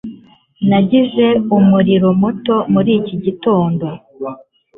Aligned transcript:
Nagize 0.69 1.25
umuriro 1.57 2.09
muto 2.21 2.55
muri 2.73 2.91
iki 2.99 3.15
gitondo. 3.25 3.85